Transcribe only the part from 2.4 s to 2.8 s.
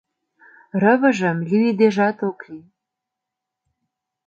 лий.